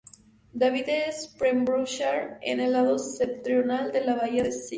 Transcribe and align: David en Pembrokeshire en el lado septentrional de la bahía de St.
David 0.61 0.85
en 0.89 1.13
Pembrokeshire 1.37 2.39
en 2.41 2.59
el 2.59 2.71
lado 2.73 2.97
septentrional 2.97 3.91
de 3.91 4.01
la 4.03 4.15
bahía 4.15 4.41
de 4.41 4.49
St. 4.49 4.69